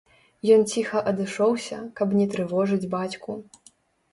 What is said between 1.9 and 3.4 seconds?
каб не трывожыць бацьку.